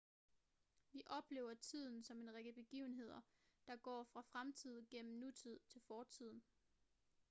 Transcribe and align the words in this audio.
vi 0.91 1.03
oplever 1.05 1.53
tiden 1.53 2.03
som 2.03 2.21
en 2.21 2.33
række 2.33 2.53
begivenheder 2.53 3.21
der 3.67 3.75
går 3.75 4.03
fra 4.03 4.21
fremtiden 4.21 4.87
gennem 4.89 5.19
nutiden 5.19 5.59
til 5.69 5.81
fortiden 5.81 6.43